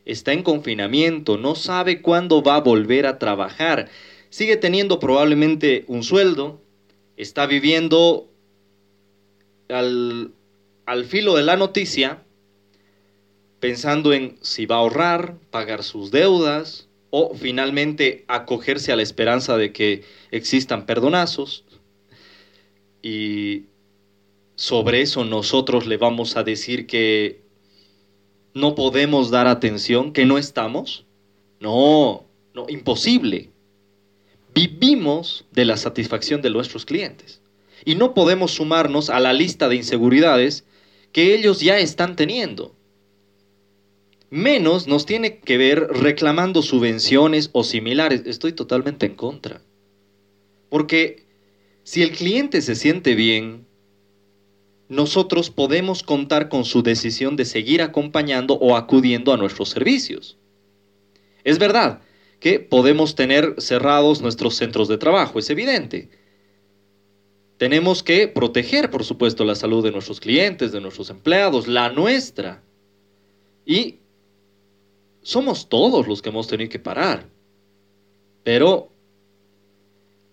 está 0.06 0.32
en 0.32 0.42
confinamiento, 0.42 1.38
no 1.38 1.56
sabe 1.56 2.02
cuándo 2.02 2.42
va 2.42 2.56
a 2.56 2.62
volver 2.62 3.06
a 3.06 3.20
trabajar, 3.20 3.90
sigue 4.30 4.56
teniendo 4.56 4.98
probablemente 4.98 5.84
un 5.90 6.04
sueldo, 6.04 6.62
está 7.18 7.48
viviendo 7.48 8.32
al, 9.68 10.32
al 10.86 11.04
filo 11.04 11.36
de 11.36 11.44
la 11.44 11.58
noticia, 11.58 12.24
pensando 13.60 14.14
en 14.14 14.38
si 14.42 14.66
va 14.66 14.76
a 14.76 14.80
ahorrar, 14.80 15.38
pagar 15.52 15.84
sus 15.84 16.12
deudas 16.12 16.88
o 17.10 17.34
finalmente 17.36 18.26
acogerse 18.28 18.92
a 18.92 18.96
la 18.96 19.04
esperanza 19.04 19.58
de 19.58 19.72
que 19.72 20.04
existan 20.32 20.86
perdonazos. 20.86 21.64
Y 23.02 23.66
sobre 24.56 25.02
eso 25.02 25.24
nosotros 25.24 25.88
le 25.88 25.98
vamos 25.98 26.36
a 26.36 26.44
decir 26.44 26.88
que 26.88 27.42
no 28.54 28.76
podemos 28.76 29.30
dar 29.30 29.48
atención, 29.48 30.14
que 30.14 30.26
no 30.26 30.38
estamos. 30.38 31.06
No, 31.60 32.26
no, 32.54 32.66
imposible. 32.70 33.50
Vivimos 34.54 35.46
de 35.52 35.66
la 35.66 35.78
satisfacción 35.78 36.42
de 36.42 36.50
nuestros 36.50 36.86
clientes 36.86 37.42
y 37.86 37.96
no 37.96 38.14
podemos 38.14 38.52
sumarnos 38.52 39.10
a 39.10 39.20
la 39.20 39.34
lista 39.34 39.70
de 39.70 39.76
inseguridades 39.76 40.66
que 41.12 41.36
ellos 41.36 41.60
ya 41.62 41.78
están 41.80 42.16
teniendo 42.16 42.77
menos 44.30 44.88
nos 44.88 45.06
tiene 45.06 45.40
que 45.40 45.58
ver 45.58 45.88
reclamando 45.90 46.62
subvenciones 46.62 47.50
o 47.54 47.64
similares. 47.64 48.24
Estoy 48.26 48.54
totalmente 48.54 49.06
en 49.06 49.16
contra. 49.16 49.62
Porque 50.70 51.26
si 51.84 52.04
el 52.04 52.12
cliente 52.12 52.62
se 52.62 52.76
siente 52.76 53.16
bien, 53.16 53.66
nosotros 54.90 55.50
podemos 55.50 56.04
contar 56.04 56.50
con 56.50 56.66
su 56.66 56.84
decisión 56.84 57.36
de 57.36 57.46
seguir 57.46 57.82
acompañando 57.82 58.56
o 58.56 58.76
acudiendo 58.76 59.34
a 59.34 59.38
nuestros 59.38 59.70
servicios. 59.70 60.38
Es 61.44 61.60
verdad 61.60 62.02
que 62.40 62.60
podemos 62.60 63.16
tener 63.16 63.56
cerrados 63.58 64.22
nuestros 64.22 64.56
centros 64.56 64.88
de 64.88 64.98
trabajo, 64.98 65.40
es 65.40 65.50
evidente. 65.50 66.10
Tenemos 67.58 68.04
que 68.04 68.28
proteger, 68.28 68.92
por 68.92 69.04
supuesto, 69.04 69.44
la 69.44 69.56
salud 69.56 69.84
de 69.84 69.92
nuestros 69.92 70.20
clientes, 70.20 70.72
de 70.72 70.80
nuestros 70.80 71.10
empleados, 71.10 71.68
la 71.68 71.90
nuestra. 71.90 72.62
Y 73.66 74.00
somos 75.28 75.68
todos 75.68 76.08
los 76.08 76.22
que 76.22 76.30
hemos 76.30 76.48
tenido 76.48 76.70
que 76.70 76.80
parar. 76.80 77.26
Pero 78.46 78.94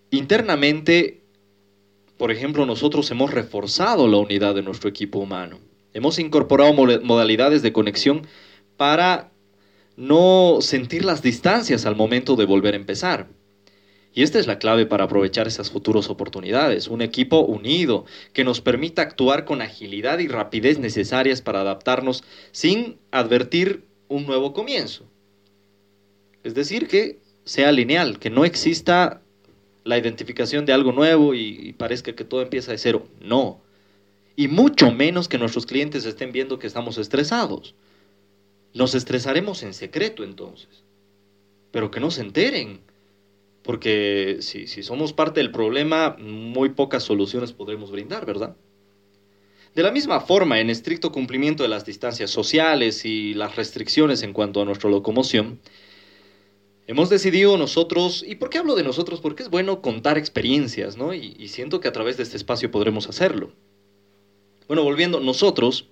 internamente, 0.09 1.21
por 2.17 2.31
ejemplo, 2.31 2.65
nosotros 2.65 3.11
hemos 3.11 3.31
reforzado 3.31 4.07
la 4.07 4.15
unidad 4.15 4.55
de 4.55 4.61
nuestro 4.61 4.89
equipo 4.89 5.19
humano. 5.19 5.59
Hemos 5.93 6.17
incorporado 6.17 6.71
modalidades 6.71 7.61
de 7.61 7.73
conexión 7.73 8.25
para 8.77 9.33
no 9.97 10.59
sentir 10.61 11.03
las 11.03 11.21
distancias 11.21 11.85
al 11.85 11.97
momento 11.97 12.37
de 12.37 12.45
volver 12.45 12.73
a 12.73 12.77
empezar. 12.77 13.27
Y 14.13 14.23
esta 14.23 14.39
es 14.39 14.47
la 14.47 14.59
clave 14.59 14.85
para 14.85 15.03
aprovechar 15.03 15.45
esas 15.45 15.71
futuras 15.71 16.09
oportunidades, 16.09 16.87
un 16.87 17.01
equipo 17.01 17.41
unido 17.41 18.05
que 18.31 18.45
nos 18.45 18.61
permita 18.61 19.01
actuar 19.01 19.43
con 19.43 19.61
agilidad 19.61 20.19
y 20.19 20.29
rapidez 20.29 20.79
necesarias 20.79 21.41
para 21.41 21.59
adaptarnos 21.59 22.23
sin 22.53 22.97
advertir 23.11 23.93
un 24.07 24.25
nuevo 24.25 24.53
comienzo. 24.53 25.05
Es 26.43 26.53
decir, 26.53 26.87
que 26.87 27.19
sea 27.43 27.71
lineal, 27.71 28.19
que 28.19 28.29
no 28.29 28.45
exista 28.45 29.21
la 29.83 29.97
identificación 29.97 30.65
de 30.65 30.73
algo 30.73 30.91
nuevo 30.91 31.33
y, 31.33 31.73
parezca 31.73 32.13
que 32.13 32.25
todo 32.25 32.41
empieza 32.41 32.71
de 32.71 32.77
cero. 32.77 33.07
No. 33.21 33.61
Y 34.35 34.47
mucho 34.47 34.91
menos 34.91 35.27
que 35.27 35.37
nuestros 35.37 35.65
clientes 35.65 36.05
estén 36.05 36.31
viendo 36.31 36.59
que 36.59 36.67
estamos 36.67 36.97
estresados. 36.97 37.75
Nos 38.73 38.95
estresaremos 38.95 39.63
en 39.63 39.73
secreto 39.73 40.23
entonces. 40.23 40.83
Pero 41.71 41.91
que 41.91 41.99
no 41.99 42.11
se 42.11 42.21
enteren. 42.21 42.81
Porque 43.61 44.37
si, 44.41 44.67
si 44.67 44.83
somos 44.83 45.13
parte 45.13 45.39
del 45.39 45.51
problema, 45.51 46.15
muy 46.19 46.69
pocas 46.69 47.03
soluciones 47.03 47.53
podremos 47.53 47.91
brindar, 47.91 48.25
¿verdad? 48.25 48.55
De 49.75 49.83
la 49.83 49.91
misma 49.91 50.21
forma, 50.21 50.61
en 50.61 50.69
estricto 50.69 51.11
cumplimiento 51.11 51.61
de 51.61 51.67
las 51.67 51.85
distancias 51.85 52.31
sociales 52.31 53.03
y 53.03 53.33
las 53.33 53.57
restricciones 53.57 54.23
en 54.23 54.31
cuanto 54.31 54.61
a 54.61 54.65
nuestra 54.65 54.89
locomoción, 54.89 55.59
hemos 56.87 57.09
decidido 57.09 57.57
nosotros, 57.57 58.23
¿y 58.25 58.35
por 58.35 58.49
qué 58.49 58.57
hablo 58.57 58.75
de 58.75 58.83
nosotros? 58.83 59.19
Porque 59.19 59.43
es 59.43 59.49
bueno 59.49 59.81
contar 59.81 60.17
experiencias, 60.17 60.95
¿no? 60.95 61.13
Y, 61.13 61.35
y 61.37 61.49
siento 61.49 61.81
que 61.81 61.89
a 61.89 61.91
través 61.91 62.15
de 62.15 62.23
este 62.23 62.37
espacio 62.37 62.71
podremos 62.71 63.09
hacerlo. 63.09 63.51
Bueno, 64.69 64.81
volviendo, 64.81 65.19
nosotros 65.19 65.89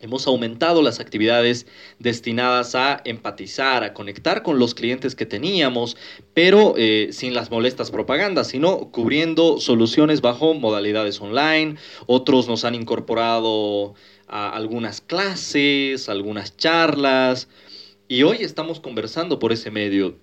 Hemos 0.00 0.26
aumentado 0.26 0.80
las 0.82 1.00
actividades 1.00 1.66
destinadas 1.98 2.74
a 2.74 3.00
empatizar, 3.04 3.82
a 3.82 3.94
conectar 3.94 4.42
con 4.42 4.58
los 4.58 4.74
clientes 4.74 5.14
que 5.14 5.26
teníamos, 5.26 5.96
pero 6.34 6.74
eh, 6.76 7.08
sin 7.12 7.34
las 7.34 7.50
molestas 7.50 7.90
propagandas, 7.90 8.48
sino 8.48 8.90
cubriendo 8.92 9.58
soluciones 9.60 10.20
bajo 10.20 10.54
modalidades 10.54 11.20
online. 11.20 11.76
Otros 12.06 12.46
nos 12.46 12.64
han 12.64 12.74
incorporado 12.74 13.94
a 14.28 14.50
algunas 14.50 15.00
clases, 15.00 16.08
algunas 16.08 16.56
charlas, 16.56 17.48
y 18.06 18.22
hoy 18.22 18.38
estamos 18.40 18.80
conversando 18.80 19.38
por 19.38 19.52
ese 19.52 19.70
medio 19.70 20.16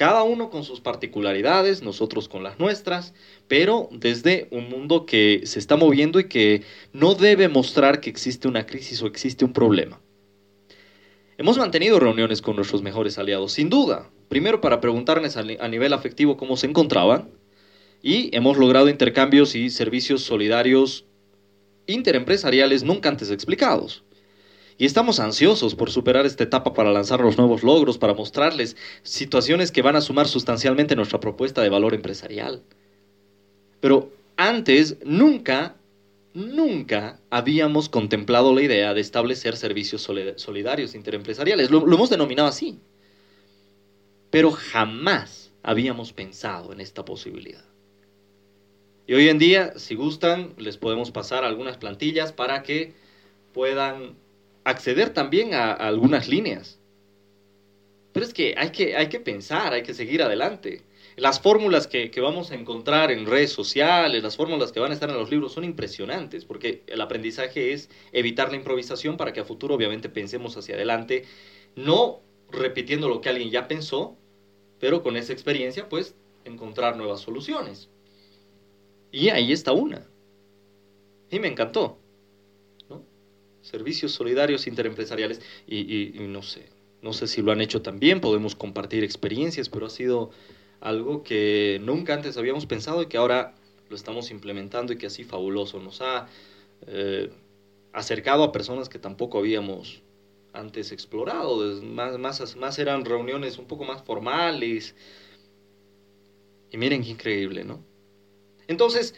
cada 0.00 0.22
uno 0.22 0.48
con 0.48 0.64
sus 0.64 0.80
particularidades, 0.80 1.82
nosotros 1.82 2.26
con 2.26 2.42
las 2.42 2.58
nuestras, 2.58 3.12
pero 3.48 3.90
desde 3.92 4.48
un 4.50 4.70
mundo 4.70 5.04
que 5.04 5.42
se 5.44 5.58
está 5.58 5.76
moviendo 5.76 6.18
y 6.18 6.24
que 6.24 6.62
no 6.94 7.14
debe 7.14 7.50
mostrar 7.50 8.00
que 8.00 8.08
existe 8.08 8.48
una 8.48 8.64
crisis 8.64 9.02
o 9.02 9.06
existe 9.06 9.44
un 9.44 9.52
problema. 9.52 10.00
Hemos 11.36 11.58
mantenido 11.58 12.00
reuniones 12.00 12.40
con 12.40 12.56
nuestros 12.56 12.80
mejores 12.80 13.18
aliados, 13.18 13.52
sin 13.52 13.68
duda. 13.68 14.08
Primero 14.30 14.62
para 14.62 14.80
preguntarles 14.80 15.36
a 15.36 15.68
nivel 15.68 15.92
afectivo 15.92 16.38
cómo 16.38 16.56
se 16.56 16.66
encontraban 16.66 17.28
y 18.02 18.34
hemos 18.34 18.56
logrado 18.56 18.88
intercambios 18.88 19.54
y 19.54 19.68
servicios 19.68 20.22
solidarios 20.22 21.04
interempresariales 21.86 22.84
nunca 22.84 23.10
antes 23.10 23.30
explicados. 23.30 24.02
Y 24.80 24.86
estamos 24.86 25.20
ansiosos 25.20 25.74
por 25.74 25.90
superar 25.90 26.24
esta 26.24 26.42
etapa 26.42 26.72
para 26.72 26.90
lanzar 26.90 27.20
los 27.20 27.36
nuevos 27.36 27.62
logros, 27.62 27.98
para 27.98 28.14
mostrarles 28.14 28.78
situaciones 29.02 29.72
que 29.72 29.82
van 29.82 29.94
a 29.94 30.00
sumar 30.00 30.26
sustancialmente 30.26 30.96
nuestra 30.96 31.20
propuesta 31.20 31.60
de 31.60 31.68
valor 31.68 31.92
empresarial. 31.92 32.62
Pero 33.80 34.10
antes, 34.38 34.96
nunca 35.04 35.76
nunca 36.32 37.20
habíamos 37.28 37.90
contemplado 37.90 38.54
la 38.54 38.62
idea 38.62 38.94
de 38.94 39.02
establecer 39.02 39.58
servicios 39.58 40.00
solidarios 40.36 40.94
interempresariales. 40.94 41.70
Lo, 41.70 41.82
hemos 41.82 42.08
denominado 42.08 42.48
así. 42.48 42.80
Pero 44.30 44.50
jamás 44.50 45.52
habíamos 45.62 46.14
pensado 46.14 46.72
en 46.72 46.80
esta 46.80 47.04
posibilidad. 47.04 47.66
Y 49.06 49.12
hoy 49.12 49.28
en 49.28 49.36
día, 49.36 49.74
si 49.76 49.94
gustan, 49.94 50.54
les 50.56 50.78
podemos 50.78 51.10
pasar 51.10 51.44
algunas 51.44 51.76
plantillas 51.76 52.32
para 52.32 52.62
que 52.62 52.94
puedan 53.52 54.16
acceder 54.64 55.10
también 55.10 55.54
a, 55.54 55.72
algunas 55.72 56.28
líneas. 56.28 56.78
Pero 58.12 58.26
es 58.26 58.34
que 58.34 58.54
hay, 58.56 58.70
que 58.70 58.96
hay 58.96 59.08
que 59.08 59.20
pensar, 59.20 59.72
hay 59.72 59.82
que 59.82 59.94
seguir 59.94 60.22
adelante. 60.22 60.82
Las 61.16 61.40
fórmulas 61.40 61.86
que, 61.86 62.10
que, 62.10 62.20
vamos 62.20 62.50
a 62.50 62.54
encontrar 62.54 63.10
en 63.10 63.26
redes 63.26 63.52
sociales, 63.52 64.22
las 64.22 64.36
fórmulas 64.36 64.72
que 64.72 64.80
van 64.80 64.90
a 64.90 64.94
estar 64.94 65.10
en 65.10 65.16
los 65.16 65.30
libros 65.30 65.52
son 65.52 65.64
impresionantes, 65.64 66.44
porque 66.44 66.82
el 66.86 67.00
aprendizaje 67.00 67.72
es 67.72 67.90
evitar 68.12 68.50
la 68.50 68.56
improvisación 68.56 69.16
para 69.16 69.32
que 69.32 69.40
a 69.40 69.44
futuro 69.44 69.74
obviamente 69.74 70.08
pensemos 70.08 70.56
hacia 70.56 70.74
adelante, 70.74 71.24
no 71.76 72.20
repitiendo 72.50 73.08
lo 73.08 73.20
que 73.20 73.28
alguien 73.28 73.50
ya 73.50 73.68
pensó, 73.68 74.16
pero 74.78 75.02
con 75.02 75.16
esa 75.16 75.32
experiencia 75.32 75.88
pues 75.88 76.14
encontrar 76.44 76.96
nuevas 76.96 77.20
soluciones. 77.20 77.90
Y 79.12 79.28
ahí 79.28 79.52
está 79.52 79.72
una. 79.72 80.06
Y 81.30 81.38
me 81.38 81.48
encantó 81.48 81.99
servicios 83.62 84.12
solidarios 84.12 84.66
interempresariales 84.66 85.40
y, 85.66 86.12
no 86.20 86.42
sé, 86.42 86.68
no 87.02 87.12
sé 87.12 87.26
si 87.26 87.42
lo 87.42 87.52
han 87.52 87.60
hecho 87.60 87.82
también, 87.82 88.20
podemos 88.20 88.54
compartir 88.54 89.04
experiencias, 89.04 89.68
pero 89.68 89.86
ha 89.86 89.90
sido 89.90 90.30
algo 90.80 91.22
que 91.22 91.80
nunca 91.82 92.14
antes 92.14 92.36
habíamos 92.36 92.66
pensado 92.66 93.02
y 93.02 93.06
que 93.06 93.18
ahora 93.18 93.54
lo 93.88 93.96
estamos 93.96 94.30
implementando 94.30 94.92
y 94.92 94.96
que 94.96 95.06
así 95.06 95.24
fabuloso 95.24 95.80
nos 95.80 96.00
ha 96.00 96.28
eh, 96.86 97.30
acercado 97.92 98.44
a 98.44 98.52
personas 98.52 98.88
que 98.88 98.98
tampoco 98.98 99.38
habíamos 99.38 100.02
antes 100.52 100.92
explorado, 100.92 101.80
más, 101.82 102.18
más, 102.18 102.56
más 102.56 102.78
eran 102.78 103.04
reuniones 103.04 103.58
un 103.58 103.66
poco 103.66 103.84
más 103.84 104.02
formales. 104.02 104.94
Y 106.72 106.76
miren 106.76 107.02
qué 107.02 107.10
increíble, 107.10 107.64
¿no? 107.64 107.84
Entonces, 108.66 109.14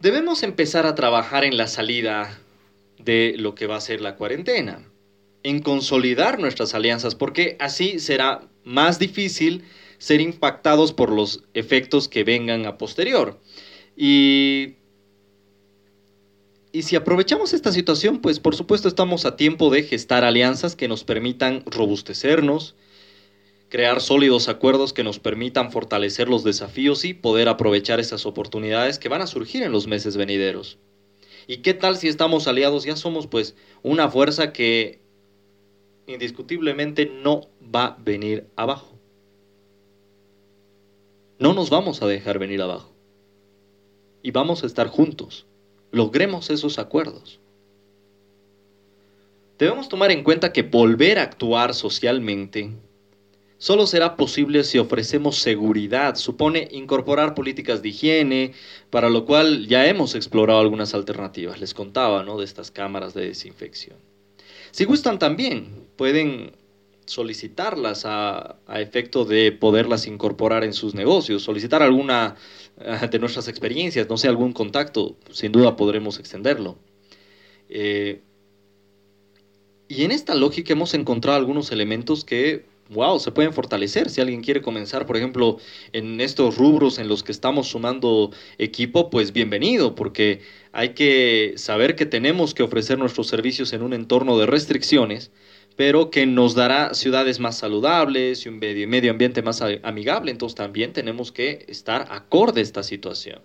debemos 0.00 0.42
empezar 0.42 0.86
a 0.86 0.94
trabajar 0.94 1.44
en 1.44 1.56
la 1.56 1.66
salida 1.66 2.38
de 2.98 3.34
lo 3.38 3.54
que 3.54 3.66
va 3.66 3.76
a 3.76 3.80
ser 3.80 4.00
la 4.00 4.16
cuarentena, 4.16 4.90
en 5.42 5.60
consolidar 5.60 6.38
nuestras 6.38 6.74
alianzas, 6.74 7.14
porque 7.14 7.56
así 7.60 7.98
será 7.98 8.48
más 8.64 8.98
difícil 8.98 9.64
ser 9.98 10.20
impactados 10.20 10.92
por 10.92 11.10
los 11.10 11.44
efectos 11.54 12.08
que 12.08 12.24
vengan 12.24 12.66
a 12.66 12.78
posterior. 12.78 13.40
Y, 13.96 14.74
y 16.72 16.82
si 16.82 16.96
aprovechamos 16.96 17.54
esta 17.54 17.72
situación, 17.72 18.20
pues 18.20 18.40
por 18.40 18.54
supuesto 18.54 18.88
estamos 18.88 19.24
a 19.24 19.36
tiempo 19.36 19.70
de 19.70 19.82
gestar 19.82 20.24
alianzas 20.24 20.76
que 20.76 20.88
nos 20.88 21.04
permitan 21.04 21.62
robustecernos, 21.66 22.74
crear 23.68 24.00
sólidos 24.00 24.48
acuerdos 24.48 24.92
que 24.92 25.04
nos 25.04 25.18
permitan 25.18 25.72
fortalecer 25.72 26.28
los 26.28 26.44
desafíos 26.44 27.04
y 27.04 27.14
poder 27.14 27.48
aprovechar 27.48 28.00
esas 28.00 28.26
oportunidades 28.26 28.98
que 28.98 29.08
van 29.08 29.22
a 29.22 29.26
surgir 29.26 29.62
en 29.62 29.72
los 29.72 29.86
meses 29.86 30.16
venideros. 30.16 30.78
¿Y 31.46 31.58
qué 31.58 31.74
tal 31.74 31.96
si 31.96 32.08
estamos 32.08 32.48
aliados? 32.48 32.84
Ya 32.84 32.96
somos 32.96 33.26
pues 33.26 33.54
una 33.82 34.08
fuerza 34.10 34.52
que 34.52 35.00
indiscutiblemente 36.06 37.06
no 37.06 37.48
va 37.62 37.84
a 37.84 37.96
venir 38.00 38.48
abajo. 38.56 38.96
No 41.38 41.52
nos 41.52 41.70
vamos 41.70 42.02
a 42.02 42.06
dejar 42.06 42.38
venir 42.38 42.62
abajo. 42.62 42.92
Y 44.22 44.30
vamos 44.30 44.62
a 44.62 44.66
estar 44.66 44.88
juntos. 44.88 45.46
Logremos 45.92 46.50
esos 46.50 46.78
acuerdos. 46.78 47.40
Debemos 49.58 49.88
tomar 49.88 50.10
en 50.10 50.24
cuenta 50.24 50.52
que 50.52 50.62
volver 50.62 51.18
a 51.18 51.22
actuar 51.22 51.74
socialmente 51.74 52.72
solo 53.58 53.86
será 53.86 54.16
posible 54.16 54.64
si 54.64 54.78
ofrecemos 54.78 55.36
seguridad. 55.38 56.16
Supone 56.16 56.68
incorporar 56.72 57.34
políticas 57.34 57.82
de 57.82 57.88
higiene, 57.90 58.52
para 58.90 59.10
lo 59.10 59.24
cual 59.24 59.66
ya 59.66 59.86
hemos 59.86 60.14
explorado 60.14 60.60
algunas 60.60 60.94
alternativas. 60.94 61.60
Les 61.60 61.74
contaba, 61.74 62.22
¿no? 62.24 62.38
De 62.38 62.44
estas 62.44 62.70
cámaras 62.70 63.14
de 63.14 63.28
desinfección. 63.28 63.96
Si 64.70 64.84
gustan 64.84 65.18
también, 65.18 65.88
pueden 65.96 66.52
solicitarlas 67.06 68.04
a, 68.04 68.56
efecto 68.74 69.24
de 69.24 69.52
poderlas 69.52 70.06
incorporar 70.06 70.64
en 70.64 70.72
sus 70.72 70.94
negocios, 70.94 71.42
solicitar 71.42 71.82
alguna 71.82 72.36
eh, 72.80 73.08
de 73.10 73.18
nuestras 73.18 73.48
experiencias, 73.48 74.08
no 74.08 74.16
sé, 74.16 74.28
algún 74.28 74.52
contacto, 74.52 75.16
sin 75.30 75.52
duda 75.52 75.76
podremos 75.76 76.18
extenderlo. 76.18 76.76
Eh, 77.68 78.20
y 79.88 80.02
en 80.04 80.10
esta 80.10 80.34
lógica 80.34 80.72
hemos 80.72 80.94
encontrado 80.94 81.38
algunos 81.38 81.70
elementos 81.70 82.24
que 82.24 82.66
wow, 82.90 83.18
se 83.18 83.32
pueden 83.32 83.52
fortalecer. 83.52 84.10
Si 84.10 84.20
alguien 84.20 84.42
quiere 84.42 84.62
comenzar, 84.62 85.06
por 85.06 85.16
ejemplo, 85.16 85.58
en 85.92 86.20
estos 86.20 86.56
rubros 86.56 86.98
en 86.98 87.08
los 87.08 87.22
que 87.22 87.32
estamos 87.32 87.68
sumando 87.68 88.30
equipo, 88.58 89.10
pues 89.10 89.32
bienvenido, 89.32 89.94
porque 89.94 90.40
hay 90.72 90.90
que 90.90 91.54
saber 91.56 91.96
que 91.96 92.06
tenemos 92.06 92.54
que 92.54 92.62
ofrecer 92.62 92.98
nuestros 92.98 93.26
servicios 93.28 93.72
en 93.72 93.82
un 93.82 93.92
entorno 93.92 94.38
de 94.38 94.46
restricciones, 94.46 95.30
pero 95.76 96.10
que 96.10 96.26
nos 96.26 96.54
dará 96.54 96.94
ciudades 96.94 97.40
más 97.40 97.58
saludables 97.58 98.46
y 98.46 98.48
un 98.48 98.58
medio, 98.58 99.10
ambiente 99.10 99.42
más 99.42 99.62
amigable. 99.82 100.30
Entonces 100.30 100.56
también 100.56 100.92
tenemos 100.92 101.32
que 101.32 101.64
estar 101.68 102.06
acorde 102.10 102.60
a 102.60 102.64
esta 102.64 102.82
situación. 102.82 103.40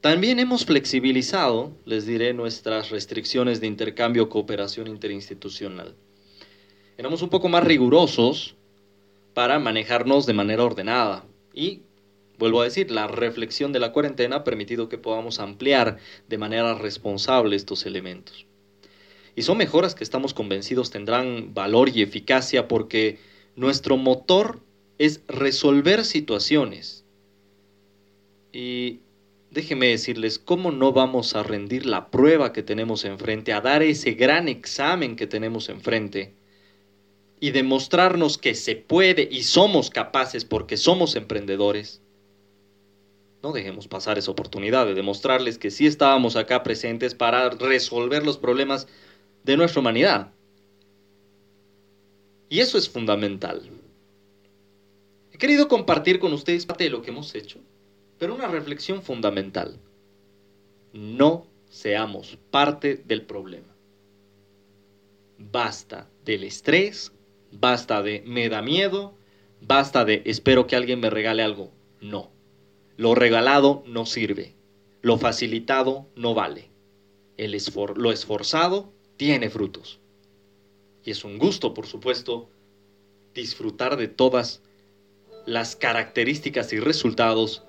También 0.00 0.38
hemos 0.38 0.64
flexibilizado, 0.64 1.72
les 1.84 2.06
diré, 2.06 2.32
nuestras 2.32 2.90
restricciones 2.90 3.60
de 3.60 3.66
intercambio 3.66 4.28
cooperación 4.28 4.86
interinstitucional 4.86 5.96
éramos 6.98 7.22
un 7.22 7.30
poco 7.30 7.48
más 7.48 7.64
rigurosos 7.64 8.56
para 9.32 9.60
manejarnos 9.60 10.26
de 10.26 10.34
manera 10.34 10.64
ordenada. 10.64 11.24
Y, 11.54 11.82
vuelvo 12.38 12.60
a 12.60 12.64
decir, 12.64 12.90
la 12.90 13.06
reflexión 13.06 13.72
de 13.72 13.78
la 13.78 13.92
cuarentena 13.92 14.36
ha 14.36 14.44
permitido 14.44 14.88
que 14.88 14.98
podamos 14.98 15.38
ampliar 15.38 15.98
de 16.28 16.38
manera 16.38 16.74
responsable 16.74 17.54
estos 17.54 17.86
elementos. 17.86 18.46
Y 19.36 19.42
son 19.42 19.58
mejoras 19.58 19.94
que 19.94 20.02
estamos 20.02 20.34
convencidos 20.34 20.90
tendrán 20.90 21.54
valor 21.54 21.88
y 21.88 22.02
eficacia 22.02 22.66
porque 22.66 23.18
nuestro 23.54 23.96
motor 23.96 24.60
es 24.98 25.22
resolver 25.28 26.04
situaciones. 26.04 27.04
Y 28.52 28.98
déjenme 29.52 29.86
decirles, 29.86 30.40
¿cómo 30.40 30.72
no 30.72 30.92
vamos 30.92 31.36
a 31.36 31.44
rendir 31.44 31.86
la 31.86 32.10
prueba 32.10 32.52
que 32.52 32.64
tenemos 32.64 33.04
enfrente, 33.04 33.52
a 33.52 33.60
dar 33.60 33.84
ese 33.84 34.14
gran 34.14 34.48
examen 34.48 35.14
que 35.14 35.28
tenemos 35.28 35.68
enfrente? 35.68 36.37
Y 37.40 37.50
demostrarnos 37.50 38.38
que 38.38 38.54
se 38.54 38.76
puede 38.76 39.28
y 39.30 39.42
somos 39.42 39.90
capaces 39.90 40.44
porque 40.44 40.76
somos 40.76 41.16
emprendedores, 41.16 42.02
no 43.42 43.52
dejemos 43.52 43.86
pasar 43.86 44.18
esa 44.18 44.30
oportunidad 44.30 44.86
de 44.86 44.94
demostrarles 44.94 45.58
que 45.58 45.70
sí 45.70 45.86
estábamos 45.86 46.36
acá 46.36 46.62
presentes 46.62 47.14
para 47.14 47.50
resolver 47.50 48.24
los 48.24 48.36
problemas 48.36 48.88
de 49.44 49.56
nuestra 49.56 49.80
humanidad. 49.80 50.32
Y 52.48 52.60
eso 52.60 52.78
es 52.78 52.88
fundamental. 52.88 53.62
He 55.32 55.38
querido 55.38 55.68
compartir 55.68 56.18
con 56.18 56.32
ustedes 56.32 56.66
parte 56.66 56.84
de 56.84 56.90
lo 56.90 57.02
que 57.02 57.10
hemos 57.10 57.34
hecho, 57.34 57.60
pero 58.18 58.34
una 58.34 58.48
reflexión 58.48 59.02
fundamental. 59.02 59.78
No 60.92 61.46
seamos 61.68 62.38
parte 62.50 62.96
del 63.06 63.22
problema. 63.22 63.68
Basta 65.38 66.08
del 66.24 66.42
estrés, 66.42 67.12
Basta 67.52 68.02
de 68.02 68.22
me 68.26 68.48
da 68.48 68.62
miedo, 68.62 69.14
basta 69.60 70.04
de 70.04 70.22
espero 70.24 70.66
que 70.66 70.76
alguien 70.76 71.00
me 71.00 71.10
regale 71.10 71.42
algo. 71.42 71.72
No. 72.00 72.30
Lo 72.96 73.14
regalado 73.14 73.82
no 73.86 74.06
sirve. 74.06 74.54
Lo 75.02 75.18
facilitado 75.18 76.08
no 76.16 76.34
vale. 76.34 76.70
El 77.36 77.56
lo 77.94 78.12
esforzado 78.12 78.92
tiene 79.16 79.48
frutos. 79.50 80.00
Y 81.04 81.12
es 81.12 81.24
un 81.24 81.38
gusto, 81.38 81.74
por 81.74 81.86
supuesto, 81.86 82.50
disfrutar 83.34 83.96
de 83.96 84.08
todas 84.08 84.62
las 85.46 85.76
características 85.76 86.72
y 86.72 86.80
resultados 86.80 87.62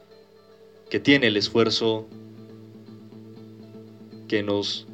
que 0.89 0.99
tiene 0.99 1.27
el 1.27 1.37
esfuerzo 1.37 2.07
que 4.27 4.43
nos, 4.43 4.87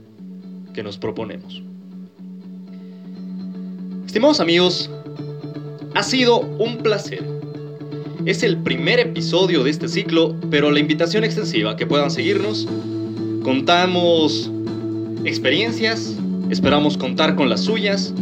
que 0.73 0.83
nos 0.83 0.97
proponemos. 0.97 1.64
Estimados 4.15 4.39
amigos, 4.39 4.89
ha 5.93 6.01
sido 6.01 6.39
un 6.39 6.77
placer. 6.77 7.21
Es 8.25 8.43
el 8.43 8.55
primer 8.55 8.97
episodio 8.97 9.61
de 9.61 9.71
este 9.71 9.89
ciclo, 9.89 10.33
pero 10.49 10.71
la 10.71 10.79
invitación 10.79 11.25
extensiva 11.25 11.75
que 11.75 11.85
puedan 11.85 12.09
seguirnos. 12.09 12.65
Contamos 13.43 14.49
experiencias, 15.25 16.15
esperamos 16.49 16.97
contar 16.97 17.35
con 17.35 17.49
las 17.49 17.59
suyas 17.59 18.13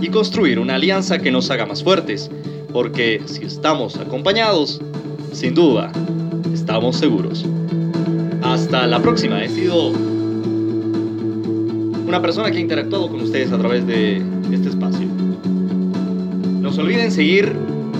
y 0.00 0.06
construir 0.10 0.60
una 0.60 0.76
alianza 0.76 1.18
que 1.18 1.32
nos 1.32 1.50
haga 1.50 1.66
más 1.66 1.82
fuertes, 1.82 2.30
porque 2.72 3.20
si 3.26 3.42
estamos 3.42 3.96
acompañados, 3.96 4.80
sin 5.32 5.56
duda, 5.56 5.90
estamos 6.54 6.98
seguros. 6.98 7.44
Hasta 8.42 8.86
la 8.86 9.02
próxima. 9.02 9.42
He 9.42 9.48
sido 9.48 9.88
una 12.06 12.22
persona 12.22 12.48
que 12.52 12.58
ha 12.58 12.60
interactuado 12.60 13.08
con 13.08 13.20
ustedes 13.22 13.50
a 13.50 13.58
través 13.58 13.84
de 13.88 14.22
este 14.52 14.68
espacio. 14.68 15.11
No 16.82 16.88
olviden 16.88 17.12
seguir 17.12 17.52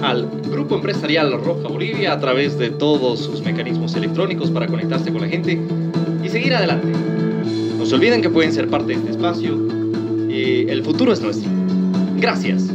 al 0.03 0.29
Grupo 0.51 0.75
Empresarial 0.75 1.33
Roja 1.45 1.69
Bolivia 1.69 2.15
a 2.15 2.19
través 2.19 2.59
de 2.59 2.69
todos 2.69 3.21
sus 3.21 3.41
mecanismos 3.41 3.95
electrónicos 3.95 4.51
para 4.51 4.67
conectarse 4.67 5.13
con 5.13 5.21
la 5.21 5.29
gente 5.29 5.57
y 6.25 6.29
seguir 6.29 6.53
adelante. 6.53 6.89
No 7.79 7.87
se 7.87 7.95
olviden 7.95 8.21
que 8.23 8.29
pueden 8.29 8.53
ser 8.53 8.67
parte 8.67 8.89
de 8.89 8.95
este 8.95 9.11
espacio 9.13 9.57
y 10.29 10.69
el 10.69 10.83
futuro 10.83 11.13
es 11.13 11.21
nuestro. 11.21 11.49
Gracias. 12.17 12.72